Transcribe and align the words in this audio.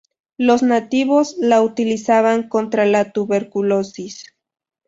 Los 0.39 0.63
nativos 0.63 1.35
la 1.37 1.61
utilizaban 1.61 2.49
contra 2.49 2.87
la 2.87 3.11
tuberculosis. 3.11 4.33